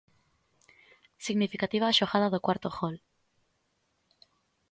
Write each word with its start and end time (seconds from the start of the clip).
Significativa 1.25 1.85
a 1.87 1.97
xogada 1.99 2.31
do 2.33 2.43
cuarto 2.45 2.69
gol. 2.77 2.95